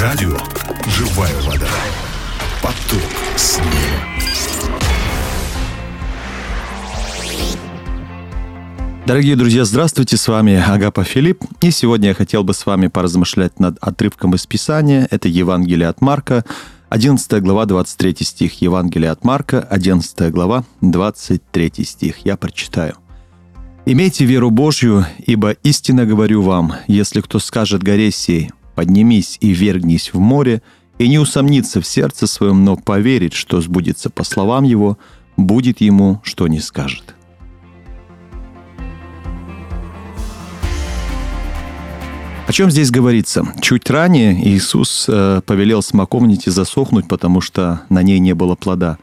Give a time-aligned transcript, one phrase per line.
[0.00, 0.34] Радио
[0.86, 1.68] «Живая вода».
[2.62, 3.02] Поток
[3.36, 3.66] снега.
[9.06, 11.44] Дорогие друзья, здравствуйте, с вами Агапа Филипп.
[11.60, 15.06] И сегодня я хотел бы с вами поразмышлять над отрывком из Писания.
[15.10, 16.46] Это Евангелие от Марка,
[16.88, 18.62] 11 глава, 23 стих.
[18.62, 22.24] Евангелие от Марка, 11 глава, 23 стих.
[22.24, 22.94] Я прочитаю.
[23.84, 30.14] «Имейте веру Божью, ибо истинно говорю вам, если кто скажет горе сей, поднимись и вергнись
[30.14, 30.62] в море,
[30.96, 34.96] и не усомнится в сердце своем, но поверит, что сбудется по словам его,
[35.36, 37.14] будет ему, что не скажет».
[42.46, 43.44] О чем здесь говорится?
[43.60, 48.96] Чуть ранее Иисус э, повелел смоковнице засохнуть, потому что на ней не было плода.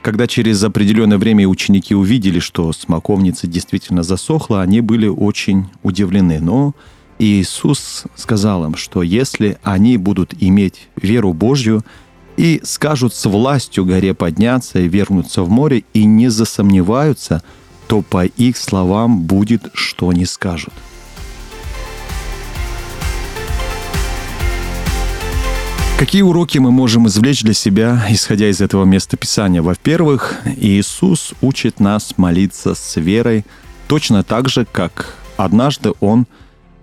[0.00, 6.38] Когда через определенное время ученики увидели, что смоковница действительно засохла, они были очень удивлены.
[6.40, 6.74] Но
[7.24, 11.82] Иисус сказал им, что если они будут иметь веру Божью
[12.36, 17.42] и скажут с властью горе подняться и вернуться в море и не засомневаются,
[17.86, 20.74] то по их словам будет, что они скажут.
[25.98, 29.62] Какие уроки мы можем извлечь для себя, исходя из этого места Писания?
[29.62, 33.46] Во-первых, Иисус учит нас молиться с верой
[33.86, 36.26] точно так же, как однажды Он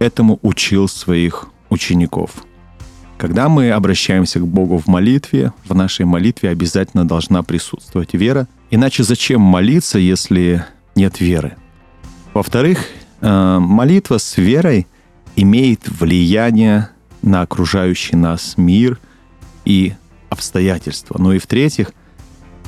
[0.01, 2.31] этому учил своих учеников.
[3.17, 8.47] Когда мы обращаемся к Богу в молитве, в нашей молитве обязательно должна присутствовать вера.
[8.71, 11.55] Иначе зачем молиться, если нет веры?
[12.33, 12.79] Во-вторых,
[13.21, 14.87] э, молитва с верой
[15.35, 16.89] имеет влияние
[17.21, 18.99] на окружающий нас мир
[19.65, 19.93] и
[20.29, 21.17] обстоятельства.
[21.19, 21.91] Ну и в-третьих,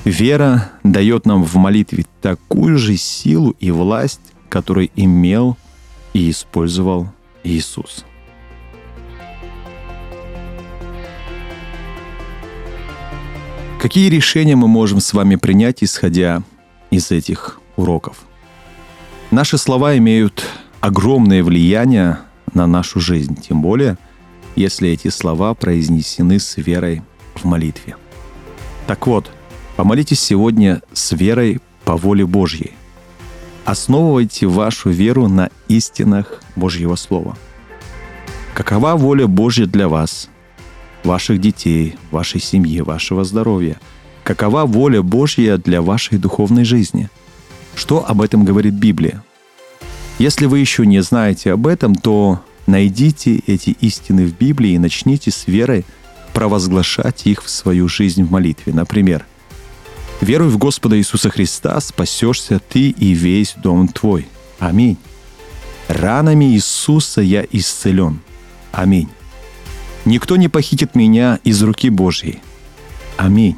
[0.06, 5.58] вера дает нам в молитве такую же силу и власть, которую имел
[6.14, 7.10] и использовал
[7.44, 8.06] Иисус.
[13.82, 16.42] Какие решения мы можем с вами принять, исходя
[16.90, 18.18] из этих уроков?
[19.32, 20.46] Наши слова имеют
[20.80, 22.20] огромное влияние
[22.54, 23.98] на нашу жизнь, тем более–
[24.56, 27.02] если эти слова произнесены с верой
[27.36, 27.96] в молитве.
[28.88, 29.30] Так вот,
[29.76, 32.74] помолитесь сегодня с верой по воле Божьей.
[33.66, 37.38] Основывайте вашу веру на истинах Божьего Слова.
[38.54, 40.30] Какова воля Божья для вас,
[41.04, 43.80] ваших детей, вашей семьи, вашего здоровья?
[44.24, 47.10] Какова воля Божья для вашей духовной жизни?
[47.76, 49.24] Что об этом говорит Библия?
[50.20, 55.32] Если вы еще не знаете об этом, то Найдите эти истины в Библии и начните
[55.32, 55.86] с верой
[56.34, 58.74] провозглашать их в свою жизнь в молитве.
[58.74, 59.26] Например,
[60.24, 64.28] «Веруй в Господа Иисуса Христа, спасешься ты и весь дом твой.
[64.60, 64.98] Аминь.
[65.88, 68.22] Ранами Иисуса я исцелен.
[68.72, 69.10] Аминь.
[70.06, 72.40] Никто не похитит меня из руки Божьей.
[73.18, 73.58] Аминь.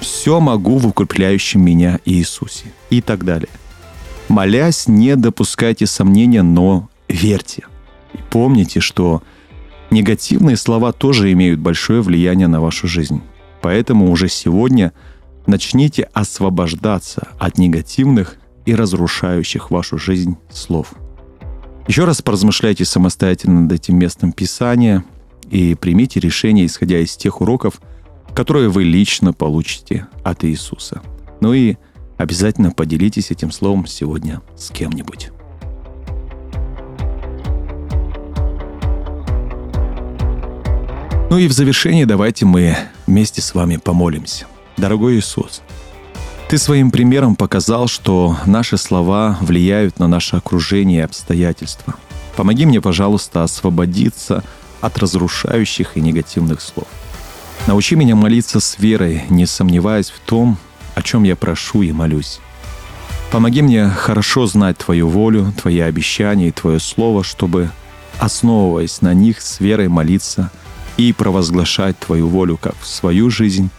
[0.00, 2.66] Все могу в укрепляющем меня Иисусе.
[2.90, 3.50] И так далее.
[4.28, 7.64] Молясь, не допускайте сомнения, но верьте
[8.34, 9.22] помните, что
[9.90, 13.22] негативные слова тоже имеют большое влияние на вашу жизнь.
[13.62, 14.92] Поэтому уже сегодня
[15.46, 20.94] начните освобождаться от негативных и разрушающих вашу жизнь слов.
[21.86, 25.04] Еще раз поразмышляйте самостоятельно над этим местом Писания
[25.50, 27.80] и примите решение, исходя из тех уроков,
[28.34, 31.02] которые вы лично получите от Иисуса.
[31.40, 31.76] Ну и
[32.16, 35.30] обязательно поделитесь этим словом сегодня с кем-нибудь.
[41.30, 42.76] Ну и в завершение давайте мы
[43.06, 44.46] вместе с вами помолимся.
[44.76, 45.62] Дорогой Иисус,
[46.48, 51.94] Ты своим примером показал, что наши слова влияют на наше окружение и обстоятельства.
[52.36, 54.42] Помоги мне, пожалуйста, освободиться
[54.80, 56.86] от разрушающих и негативных слов.
[57.66, 60.58] Научи меня молиться с верой, не сомневаясь в том,
[60.94, 62.40] о чем я прошу и молюсь.
[63.30, 67.70] Помоги мне хорошо знать Твою волю, Твои обещания и Твое Слово, чтобы,
[68.18, 70.50] основываясь на них, с верой молиться–
[70.96, 73.70] и провозглашать Твою волю как в свою жизнь,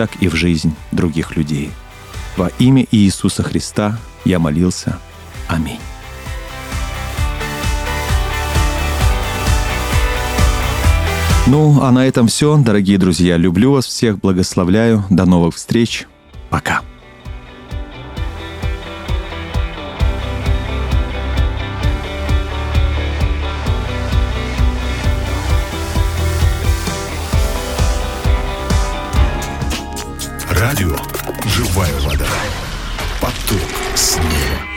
[0.00, 1.70] так и в жизнь других людей.
[2.38, 4.98] Во имя Иисуса Христа я молился.
[5.46, 5.78] Аминь.
[11.46, 13.36] Ну, а на этом все, дорогие друзья.
[13.36, 15.04] Люблю вас всех, благословляю.
[15.10, 16.06] До новых встреч.
[16.48, 16.80] Пока.
[30.80, 30.96] Радио
[31.44, 32.26] «Живая вода».
[33.20, 33.60] Поток
[33.94, 34.69] снега.